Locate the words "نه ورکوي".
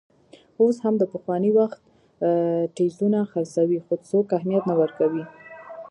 4.69-5.23